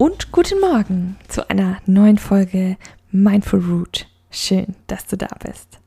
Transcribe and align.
und 0.00 0.32
guten 0.32 0.58
Morgen 0.60 1.18
zu 1.28 1.50
einer 1.50 1.76
neuen 1.84 2.16
Folge 2.16 2.78
Mindful 3.10 3.60
Root. 3.60 4.06
Schön, 4.30 4.74
dass 4.86 5.04
du 5.04 5.18
da 5.18 5.28
bist. 5.44 5.78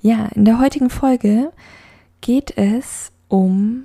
Ja, 0.00 0.26
in 0.34 0.44
der 0.44 0.58
heutigen 0.58 0.90
Folge 0.90 1.52
geht 2.20 2.58
es 2.58 3.12
um, 3.28 3.84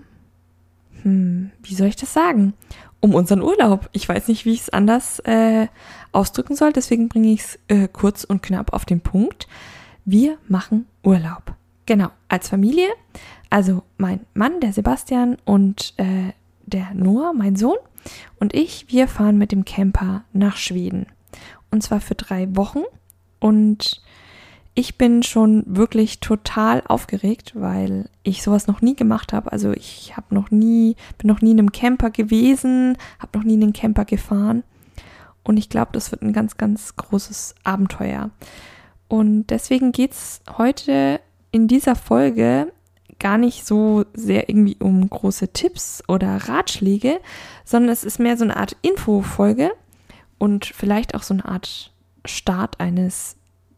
hm, 1.04 1.52
wie 1.62 1.76
soll 1.76 1.86
ich 1.86 1.96
das 1.96 2.12
sagen? 2.12 2.56
Um 3.00 3.14
unseren 3.14 3.44
Urlaub. 3.44 3.90
Ich 3.92 4.10
weiß 4.10 4.28
nicht, 4.28 4.44
wie 4.44 4.54
ich 4.54 4.62
es 4.62 4.70
anders 4.72 5.20
äh, 5.20 5.68
ausdrücken 6.14 6.56
soll, 6.56 6.74
deswegen 6.74 7.08
bringe 7.08 7.32
ich 7.32 7.42
es 7.42 7.60
äh, 7.68 7.88
kurz 7.88 8.24
und 8.24 8.42
knapp 8.42 8.74
auf 8.74 8.86
den 8.86 9.02
Punkt. 9.02 9.48
Wir 10.04 10.40
machen 10.48 10.88
Urlaub. 11.04 11.54
Genau, 11.86 12.10
als 12.28 12.50
Familie. 12.50 12.88
Also 13.52 13.84
mein 13.98 14.22
Mann, 14.34 14.62
der 14.62 14.74
Sebastian 14.74 15.38
und 15.46 15.94
äh, 15.98 16.34
der 16.66 16.88
Noah, 16.96 17.34
mein 17.34 17.56
Sohn 17.56 17.78
und 18.40 18.54
ich, 18.54 18.86
wir 18.90 19.08
fahren 19.08 19.38
mit 19.38 19.52
dem 19.52 19.66
Camper 19.66 20.24
nach 20.34 20.58
Schweden. 20.58 21.08
Und 21.72 21.84
zwar 21.84 22.02
für 22.02 22.16
drei 22.16 22.48
Wochen. 22.56 22.82
Und 23.40 24.02
ich 24.74 24.98
bin 24.98 25.24
schon 25.24 25.64
wirklich 25.68 26.20
total 26.20 26.84
aufgeregt, 26.88 27.54
weil 27.56 28.10
ich 28.24 28.44
sowas 28.44 28.68
noch 28.68 28.82
nie 28.82 28.96
gemacht 28.96 29.34
habe. 29.34 29.52
Also 29.52 29.72
ich 29.72 30.16
habe 30.16 30.34
noch 30.34 30.52
nie, 30.52 30.96
bin 31.18 31.28
noch 31.28 31.42
nie 31.42 31.52
in 31.52 31.60
einem 31.60 31.72
Camper 31.72 32.10
gewesen, 32.12 32.98
habe 33.20 33.38
noch 33.38 33.46
nie 33.46 33.56
in 33.56 33.64
einen 33.64 33.74
Camper 33.74 34.06
gefahren. 34.06 34.64
Und 35.44 35.58
ich 35.58 35.70
glaube, 35.70 35.92
das 35.94 36.12
wird 36.12 36.22
ein 36.22 36.34
ganz, 36.34 36.58
ganz 36.58 36.96
großes 36.96 37.56
Abenteuer. 37.64 38.30
Und 39.08 39.48
deswegen 39.48 39.92
geht 39.92 40.12
es 40.12 40.42
heute 40.58 41.20
in 41.52 41.68
dieser 41.68 41.96
Folge 41.96 42.72
gar 43.20 43.38
nicht 43.38 43.66
so 43.66 44.06
sehr 44.14 44.50
irgendwie 44.50 44.78
um 44.80 45.10
große 45.10 45.50
Tipps 45.50 46.04
oder 46.08 46.36
Ratschläge, 46.48 47.20
sondern 47.66 47.92
es 47.92 48.04
ist 48.04 48.20
mehr 48.20 48.38
so 48.38 48.44
eine 48.44 48.58
Art 48.58 48.78
Infofolge 48.82 49.72
und 50.38 50.66
vielleicht 50.66 51.16
auch 51.16 51.24
so 51.24 51.34
eine 51.34 51.46
Art 51.46 51.92
Start 52.26 52.80
eines 52.80 53.38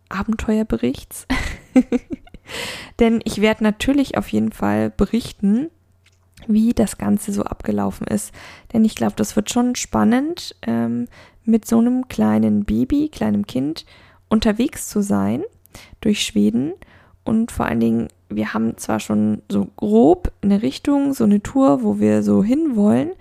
Abenteuerberichts. 0.09 1.27
Denn 2.99 3.21
ich 3.23 3.41
werde 3.41 3.63
natürlich 3.63 4.17
auf 4.17 4.27
jeden 4.29 4.51
Fall 4.51 4.89
berichten, 4.89 5.69
wie 6.47 6.73
das 6.73 6.97
Ganze 6.97 7.31
so 7.31 7.43
abgelaufen 7.43 8.07
ist. 8.07 8.33
Denn 8.73 8.83
ich 8.83 8.95
glaube, 8.95 9.13
das 9.15 9.35
wird 9.35 9.51
schon 9.51 9.75
spannend, 9.75 10.55
ähm, 10.63 11.07
mit 11.43 11.67
so 11.67 11.79
einem 11.79 12.07
kleinen 12.07 12.65
Baby, 12.65 13.09
kleinem 13.09 13.47
Kind 13.47 13.85
unterwegs 14.29 14.87
zu 14.89 15.01
sein 15.01 15.43
durch 16.01 16.23
Schweden. 16.23 16.73
Und 17.23 17.51
vor 17.51 17.65
allen 17.65 17.79
Dingen, 17.79 18.07
wir 18.35 18.53
haben 18.53 18.77
zwar 18.77 18.99
schon 18.99 19.41
so 19.49 19.67
grob 19.75 20.31
eine 20.41 20.61
Richtung, 20.61 21.13
so 21.13 21.23
eine 21.23 21.41
Tour, 21.41 21.83
wo 21.83 21.99
wir 21.99 22.23
so 22.23 22.43
hinwollen, 22.43 23.11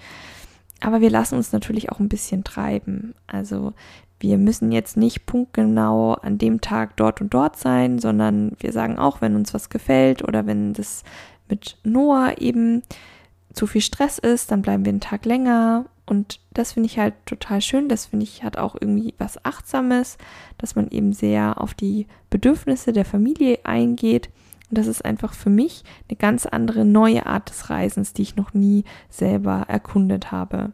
aber 0.80 1.00
wir 1.00 1.10
lassen 1.10 1.36
uns 1.36 1.52
natürlich 1.52 1.92
auch 1.92 2.00
ein 2.00 2.08
bisschen 2.08 2.44
treiben. 2.44 3.14
Also 3.26 3.74
wir 4.18 4.38
müssen 4.38 4.70
jetzt 4.70 4.96
nicht 4.96 5.26
punktgenau 5.26 6.14
an 6.14 6.38
dem 6.38 6.60
Tag 6.60 6.96
dort 6.96 7.20
und 7.20 7.32
dort 7.32 7.56
sein, 7.56 7.98
sondern 7.98 8.52
wir 8.60 8.72
sagen 8.72 8.98
auch, 8.98 9.20
wenn 9.20 9.34
uns 9.34 9.54
was 9.54 9.70
gefällt 9.70 10.22
oder 10.22 10.46
wenn 10.46 10.74
das 10.74 11.04
mit 11.48 11.78
Noah 11.84 12.34
eben 12.38 12.82
zu 13.52 13.66
viel 13.66 13.80
Stress 13.80 14.18
ist, 14.18 14.50
dann 14.50 14.62
bleiben 14.62 14.84
wir 14.84 14.90
einen 14.90 15.00
Tag 15.00 15.24
länger. 15.24 15.86
Und 16.06 16.40
das 16.52 16.72
finde 16.72 16.88
ich 16.88 16.98
halt 16.98 17.14
total 17.24 17.60
schön. 17.60 17.88
Das 17.88 18.06
finde 18.06 18.24
ich 18.24 18.42
hat 18.42 18.58
auch 18.58 18.76
irgendwie 18.78 19.14
was 19.18 19.44
Achtsames, 19.44 20.18
dass 20.58 20.74
man 20.74 20.88
eben 20.90 21.12
sehr 21.12 21.60
auf 21.60 21.74
die 21.74 22.06
Bedürfnisse 22.30 22.92
der 22.92 23.04
Familie 23.04 23.60
eingeht. 23.64 24.28
Und 24.70 24.78
das 24.78 24.86
ist 24.86 25.04
einfach 25.04 25.34
für 25.34 25.50
mich 25.50 25.82
eine 26.08 26.16
ganz 26.16 26.46
andere 26.46 26.84
neue 26.84 27.26
Art 27.26 27.50
des 27.50 27.70
Reisens, 27.70 28.12
die 28.12 28.22
ich 28.22 28.36
noch 28.36 28.54
nie 28.54 28.84
selber 29.08 29.64
erkundet 29.68 30.30
habe. 30.30 30.72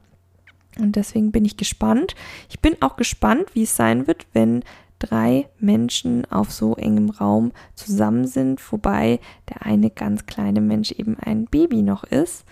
Und 0.79 0.97
deswegen 0.97 1.33
bin 1.33 1.47
ich 1.47 1.57
gespannt. 1.57 2.15
Ich 2.51 2.61
bin 2.61 2.77
auch 2.81 2.97
gespannt, 2.97 3.55
wie 3.55 3.63
es 3.63 3.75
sein 3.75 4.07
wird, 4.07 4.27
wenn 4.35 4.63
drei 4.99 5.49
Menschen 5.59 6.31
auf 6.31 6.53
so 6.53 6.75
engem 6.77 7.11
Raum 7.11 7.53
zusammen 7.75 8.27
sind, 8.27 8.61
wobei 8.71 9.21
der 9.49 9.65
eine 9.65 9.91
ganz 9.91 10.27
kleine 10.27 10.61
Mensch 10.61 10.93
eben 10.93 11.17
ein 11.19 11.47
Baby 11.47 11.83
noch 11.83 12.05
ist. 12.05 12.45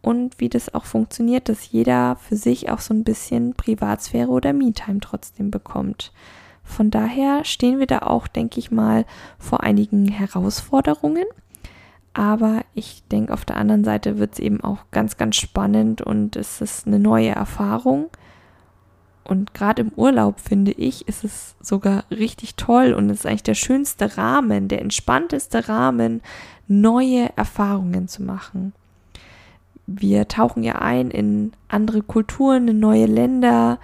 Und 0.00 0.40
wie 0.40 0.48
das 0.48 0.72
auch 0.72 0.84
funktioniert, 0.84 1.48
dass 1.48 1.70
jeder 1.70 2.16
für 2.16 2.36
sich 2.36 2.70
auch 2.70 2.80
so 2.80 2.94
ein 2.94 3.04
bisschen 3.04 3.54
Privatsphäre 3.54 4.30
oder 4.30 4.52
Me-Time 4.52 5.00
trotzdem 5.00 5.50
bekommt. 5.50 6.12
Von 6.68 6.90
daher 6.90 7.44
stehen 7.44 7.78
wir 7.78 7.86
da 7.86 8.00
auch, 8.00 8.28
denke 8.28 8.60
ich 8.60 8.70
mal, 8.70 9.06
vor 9.38 9.64
einigen 9.64 10.06
Herausforderungen. 10.06 11.24
Aber 12.12 12.62
ich 12.74 13.02
denke, 13.10 13.32
auf 13.32 13.44
der 13.44 13.56
anderen 13.56 13.84
Seite 13.84 14.18
wird 14.18 14.34
es 14.34 14.38
eben 14.38 14.60
auch 14.60 14.78
ganz, 14.90 15.16
ganz 15.16 15.36
spannend 15.36 16.02
und 16.02 16.36
es 16.36 16.60
ist 16.60 16.86
eine 16.86 16.98
neue 16.98 17.30
Erfahrung. 17.30 18.10
Und 19.24 19.54
gerade 19.54 19.82
im 19.82 19.92
Urlaub, 19.96 20.40
finde 20.40 20.72
ich, 20.72 21.08
ist 21.08 21.24
es 21.24 21.56
sogar 21.60 22.04
richtig 22.10 22.54
toll 22.56 22.92
und 22.92 23.08
es 23.10 23.20
ist 23.20 23.26
eigentlich 23.26 23.42
der 23.44 23.54
schönste 23.54 24.18
Rahmen, 24.18 24.68
der 24.68 24.82
entspannteste 24.82 25.68
Rahmen, 25.68 26.20
neue 26.66 27.30
Erfahrungen 27.36 28.08
zu 28.08 28.22
machen. 28.22 28.72
Wir 29.86 30.28
tauchen 30.28 30.62
ja 30.62 30.76
ein 30.76 31.10
in 31.10 31.52
andere 31.68 32.02
Kulturen, 32.02 32.68
in 32.68 32.78
neue 32.78 33.06
Länder. 33.06 33.78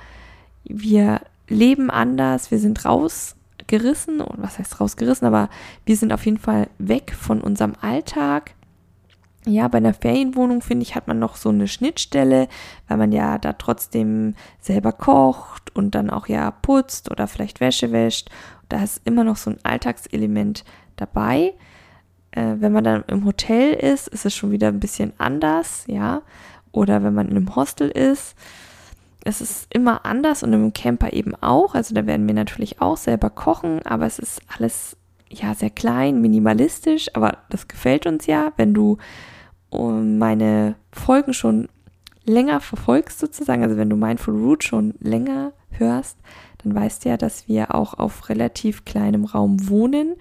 Wir 0.65 1.23
leben 1.49 1.91
anders, 1.91 2.51
wir 2.51 2.59
sind 2.59 2.85
raus 2.85 3.37
gerissen, 3.67 4.21
und 4.21 4.43
was 4.43 4.59
heißt 4.59 4.81
rausgerissen, 4.81 5.27
aber 5.27 5.49
wir 5.85 5.97
sind 5.97 6.13
auf 6.13 6.25
jeden 6.25 6.39
Fall 6.39 6.69
weg 6.79 7.15
von 7.19 7.41
unserem 7.41 7.75
Alltag. 7.81 8.55
Ja, 9.47 9.69
bei 9.69 9.79
einer 9.79 9.93
Ferienwohnung, 9.93 10.63
finde 10.63 10.85
ich, 10.85 10.95
hat 10.95 11.07
man 11.07 11.19
noch 11.19 11.37
so 11.37 11.51
eine 11.51 11.69
Schnittstelle, 11.69 12.49
weil 12.89 12.97
man 12.97 13.13
ja 13.13 13.37
da 13.39 13.53
trotzdem 13.53 14.35
selber 14.59 14.93
kocht 14.93 15.75
und 15.77 15.95
dann 15.95 16.09
auch 16.09 16.29
ja 16.29 16.51
putzt 16.51 17.11
oder 17.11 17.27
vielleicht 17.27 17.61
Wäsche 17.61 17.93
wäscht. 17.93 18.31
Da 18.71 18.83
ist 18.83 19.03
immer 19.05 19.23
noch 19.23 19.37
so 19.37 19.51
ein 19.51 19.59
Alltagselement 19.63 20.65
dabei. 20.97 21.53
Äh, 22.31 22.55
wenn 22.59 22.73
man 22.73 22.85
dann 22.85 23.05
im 23.09 23.27
Hotel 23.27 23.75
ist, 23.75 24.09
ist 24.09 24.25
es 24.25 24.35
schon 24.35 24.51
wieder 24.51 24.69
ein 24.69 24.81
bisschen 24.81 25.13
anders, 25.19 25.85
ja. 25.89 26.23
Oder 26.73 27.05
wenn 27.05 27.15
man 27.15 27.29
in 27.29 27.37
einem 27.37 27.55
Hostel 27.55 27.91
ist, 27.91 28.35
es 29.25 29.41
ist 29.41 29.67
immer 29.75 30.05
anders 30.05 30.43
und 30.43 30.53
im 30.53 30.73
Camper 30.73 31.13
eben 31.13 31.35
auch. 31.37 31.75
Also 31.75 31.95
da 31.95 32.07
werden 32.07 32.27
wir 32.27 32.35
natürlich 32.35 32.81
auch 32.81 32.97
selber 32.97 33.31
kochen, 33.31 33.81
aber 33.85 34.07
es 34.07 34.19
ist 34.19 34.41
alles 34.57 34.97
ja 35.31 35.55
sehr 35.55 35.71
klein, 35.71 36.21
minimalistisch, 36.21 37.09
aber 37.15 37.39
das 37.51 37.69
gefällt 37.69 38.07
uns 38.07 38.27
ja, 38.27 38.53
wenn 38.57 38.75
du 38.75 38.99
meine 39.73 40.77
Folgen 40.93 41.35
schon 41.35 41.69
länger 42.25 42.61
verfolgst 42.61 43.19
sozusagen, 43.19 43.63
also 43.63 43.77
wenn 43.77 43.91
du 43.91 43.97
Mindful 43.97 44.35
Root 44.35 44.63
schon 44.63 44.95
länger 45.01 45.53
hörst, 45.71 46.19
dann 46.63 46.75
weißt 46.75 47.05
du 47.05 47.09
ja, 47.09 47.17
dass 47.17 47.49
wir 47.49 47.75
auch 47.75 47.95
auf 47.95 48.29
relativ 48.29 48.85
kleinem 48.85 49.25
Raum 49.25 49.69
wohnen 49.69 50.15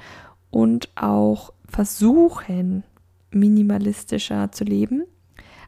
und 0.49 0.89
auch 0.95 1.53
versuchen, 1.67 2.83
minimalistischer 3.31 4.51
zu 4.51 4.63
leben. 4.63 5.03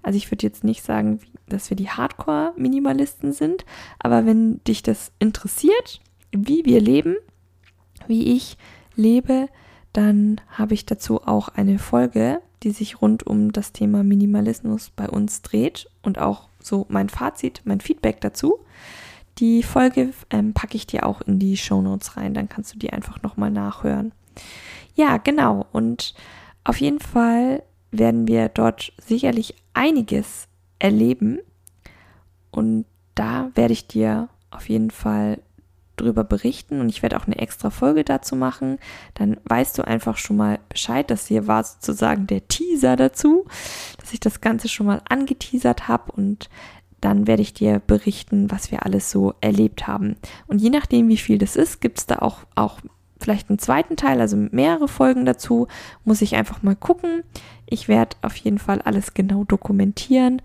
Also 0.05 0.17
ich 0.17 0.29
würde 0.29 0.45
jetzt 0.45 0.63
nicht 0.63 0.83
sagen, 0.83 1.19
dass 1.47 1.71
wir 1.71 1.75
die 1.75 1.89
Hardcore-Minimalisten 1.89 3.33
sind, 3.33 3.66
aber 3.97 4.27
wenn 4.27 4.63
dich 4.63 4.83
das 4.83 5.11
interessiert, 5.17 5.99
wie 6.31 6.63
wir 6.63 6.79
leben, 6.79 7.16
wie 8.05 8.35
ich 8.35 8.55
lebe, 8.96 9.49
dann 9.93 10.40
habe 10.47 10.75
ich 10.75 10.85
dazu 10.85 11.23
auch 11.23 11.47
eine 11.47 11.79
Folge, 11.79 12.40
die 12.61 12.69
sich 12.69 13.02
rund 13.02 13.25
um 13.25 13.52
das 13.52 13.72
Thema 13.72 14.03
Minimalismus 14.03 14.91
bei 14.96 15.09
uns 15.09 15.41
dreht 15.41 15.90
und 16.03 16.19
auch 16.19 16.49
so 16.61 16.85
mein 16.87 17.09
Fazit, 17.09 17.63
mein 17.66 17.81
Feedback 17.81 18.22
dazu. 18.22 18.59
Die 19.40 19.63
Folge 19.63 20.13
ähm, 20.29 20.53
packe 20.53 20.75
ich 20.75 20.85
dir 20.85 21.07
auch 21.07 21.22
in 21.22 21.40
die 21.40 21.57
Show 21.57 21.81
Notes 21.81 22.16
rein, 22.16 22.35
dann 22.35 22.47
kannst 22.47 22.75
du 22.75 22.78
die 22.78 22.93
einfach 22.93 23.23
nochmal 23.23 23.49
nachhören. 23.49 24.11
Ja, 24.93 25.17
genau. 25.17 25.66
Und 25.72 26.13
auf 26.63 26.79
jeden 26.79 26.99
Fall 26.99 27.63
werden 27.99 28.27
wir 28.27 28.49
dort 28.49 28.93
sicherlich 28.97 29.55
einiges 29.73 30.47
erleben. 30.79 31.39
Und 32.51 32.85
da 33.15 33.49
werde 33.55 33.73
ich 33.73 33.87
dir 33.87 34.29
auf 34.51 34.69
jeden 34.69 34.91
Fall 34.91 35.39
drüber 35.95 36.23
berichten 36.23 36.81
und 36.81 36.89
ich 36.89 37.01
werde 37.01 37.17
auch 37.17 37.25
eine 37.25 37.37
extra 37.37 37.69
Folge 37.69 38.03
dazu 38.03 38.35
machen. 38.35 38.79
Dann 39.13 39.37
weißt 39.45 39.77
du 39.77 39.87
einfach 39.87 40.17
schon 40.17 40.37
mal 40.37 40.59
Bescheid. 40.69 41.09
Das 41.09 41.27
hier 41.27 41.47
war 41.47 41.63
sozusagen 41.63 42.27
der 42.27 42.47
Teaser 42.47 42.95
dazu, 42.95 43.45
dass 43.99 44.13
ich 44.13 44.19
das 44.19 44.41
Ganze 44.41 44.67
schon 44.67 44.87
mal 44.87 45.01
angeteasert 45.07 45.87
habe 45.87 46.11
und 46.11 46.49
dann 47.01 47.27
werde 47.27 47.43
ich 47.43 47.53
dir 47.53 47.79
berichten, 47.79 48.49
was 48.49 48.71
wir 48.71 48.85
alles 48.85 49.11
so 49.11 49.35
erlebt 49.39 49.85
haben. 49.85 50.15
Und 50.47 50.59
je 50.59 50.69
nachdem, 50.69 51.07
wie 51.07 51.17
viel 51.17 51.37
das 51.37 51.55
ist, 51.55 51.79
gibt 51.79 51.99
es 51.99 52.07
da 52.07 52.17
auch, 52.19 52.39
auch 52.55 52.79
vielleicht 53.20 53.50
einen 53.50 53.59
zweiten 53.59 53.96
Teil, 53.96 54.20
also 54.22 54.38
mehrere 54.38 54.88
Folgen 54.88 55.26
dazu. 55.26 55.67
Muss 56.03 56.22
ich 56.22 56.35
einfach 56.35 56.64
mal 56.64 56.76
gucken. 56.76 57.23
Ich 57.66 57.88
werde 57.88 58.17
auf 58.22 58.35
jeden 58.35 58.59
Fall 58.59 58.82
alles 58.82 59.14
genau 59.14 59.44
dokumentieren 59.44 60.41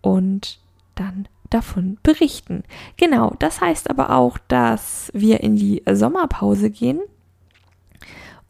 und 0.00 0.58
dann 0.94 1.28
davon 1.50 1.98
berichten. 2.02 2.64
Genau, 2.96 3.34
das 3.38 3.60
heißt 3.60 3.90
aber 3.90 4.10
auch, 4.10 4.38
dass 4.48 5.10
wir 5.14 5.40
in 5.40 5.56
die 5.56 5.82
Sommerpause 5.90 6.70
gehen 6.70 7.00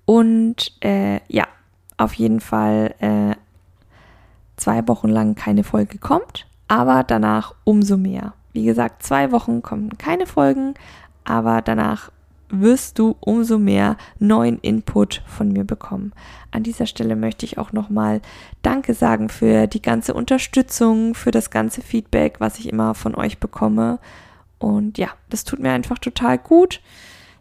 und 0.05 0.73
äh, 0.83 1.21
ja, 1.29 1.47
auf 1.97 2.15
jeden 2.15 2.41
Fall 2.41 2.95
äh, 2.99 3.35
zwei 4.57 4.87
Wochen 4.89 5.09
lang 5.09 5.35
keine 5.35 5.65
Folge 5.65 5.99
kommt, 5.99 6.47
aber 6.69 7.05
danach 7.05 7.55
umso 7.65 7.97
mehr. 7.97 8.35
Wie 8.53 8.65
gesagt, 8.65 9.03
zwei 9.03 9.33
Wochen 9.33 9.63
kommen 9.63 9.97
keine 9.99 10.27
Folgen, 10.27 10.75
aber 11.25 11.63
danach 11.63 12.11
wirst 12.53 12.99
du 12.99 13.17
umso 13.21 13.59
mehr 13.59 13.97
neuen 14.19 14.59
Input 14.59 15.23
von 15.27 15.51
mir 15.53 15.65
bekommen. 15.65 16.13
An 16.51 16.63
dieser 16.63 16.87
Stelle 16.87 17.17
möchte 17.17 17.47
ich 17.47 17.59
auch 17.59 17.73
nochmal 17.73 18.21
Danke 18.61 18.95
sagen 18.95 19.29
für 19.29 19.67
die 19.67 19.83
ganze 19.83 20.15
Unterstützung, 20.15 21.15
für 21.15 21.31
das 21.31 21.51
ganze 21.51 21.81
Feedback, 21.81 22.37
was 22.39 22.59
ich 22.59 22.69
immer 22.69 22.95
von 22.95 23.15
euch 23.15 23.39
bekomme. 23.39 23.99
Und 24.59 24.99
ja, 24.99 25.09
das 25.31 25.45
tut 25.45 25.59
mir 25.59 25.73
einfach 25.73 25.99
total 25.99 26.39
gut. 26.39 26.81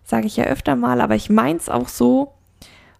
Sage 0.03 0.27
ich 0.27 0.37
ja 0.37 0.45
öfter 0.45 0.75
mal, 0.75 1.01
aber 1.01 1.15
ich 1.15 1.29
meins 1.29 1.69
auch 1.69 1.89
so. 1.89 2.33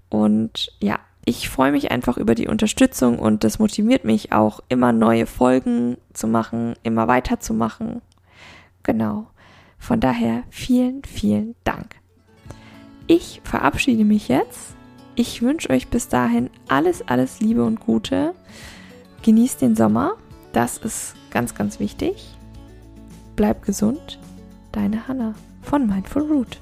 Und 0.10 0.76
ja, 0.80 1.00
ich 1.24 1.50
freue 1.50 1.72
mich 1.72 1.92
einfach 1.92 2.18
über 2.18 2.36
die 2.36 2.48
Unterstützung 2.48 3.20
und 3.20 3.44
das 3.44 3.60
motiviert 3.60 4.04
mich 4.04 4.32
auch, 4.32 4.60
immer 4.70 4.92
neue 4.92 5.26
Folgen 5.26 5.98
zu 6.14 6.28
machen, 6.28 6.76
immer 6.84 7.08
weiterzumachen. 7.08 8.02
Genau. 8.84 9.28
Von 9.78 10.00
daher 10.00 10.44
vielen, 10.50 11.04
vielen 11.04 11.56
Dank. 11.64 12.01
Ich 13.08 13.42
verabschiede 13.44 14.06
mich 14.06 14.28
jetzt. 14.28 14.76
Ich 15.16 15.42
wünsche 15.42 15.70
euch 15.70 15.90
bis 15.90 16.08
dahin 16.08 16.50
alles, 16.68 17.08
alles 17.08 17.40
Liebe 17.42 17.64
und 17.64 17.80
Gute. 17.80 18.34
Genießt 19.24 19.62
den 19.62 19.76
Sommer. 19.76 20.14
Das 20.54 20.78
ist 20.78 21.16
ganz, 21.30 21.54
ganz 21.56 21.80
wichtig. 21.80 22.36
Bleibt 23.36 23.66
gesund. 23.66 24.20
Deine 24.72 25.08
Hanna 25.08 25.36
von 25.62 25.88
Mindful 25.88 26.24
Root. 26.24 26.60